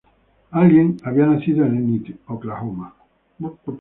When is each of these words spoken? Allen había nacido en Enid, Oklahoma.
Allen 0.51 0.97
había 1.03 1.27
nacido 1.27 1.63
en 1.63 1.75
Enid, 1.77 2.15
Oklahoma. 2.25 2.95